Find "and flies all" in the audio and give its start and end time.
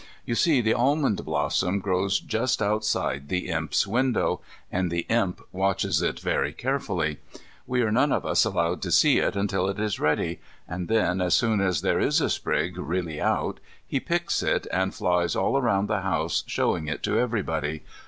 14.73-15.61